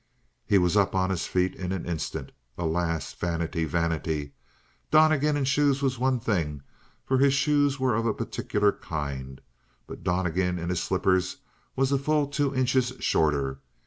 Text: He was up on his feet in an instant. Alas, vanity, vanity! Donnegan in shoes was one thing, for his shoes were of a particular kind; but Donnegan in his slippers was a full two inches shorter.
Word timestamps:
He 0.47 0.57
was 0.57 0.75
up 0.75 0.95
on 0.95 1.11
his 1.11 1.27
feet 1.27 1.53
in 1.53 1.71
an 1.71 1.85
instant. 1.85 2.31
Alas, 2.57 3.13
vanity, 3.13 3.65
vanity! 3.65 4.33
Donnegan 4.89 5.37
in 5.37 5.43
shoes 5.45 5.83
was 5.83 5.99
one 5.99 6.19
thing, 6.19 6.63
for 7.05 7.19
his 7.19 7.35
shoes 7.35 7.79
were 7.79 7.93
of 7.93 8.07
a 8.07 8.13
particular 8.15 8.71
kind; 8.71 9.41
but 9.85 10.03
Donnegan 10.03 10.57
in 10.57 10.69
his 10.69 10.81
slippers 10.81 11.37
was 11.75 11.91
a 11.91 11.99
full 11.99 12.25
two 12.25 12.51
inches 12.55 12.93
shorter. 12.99 13.59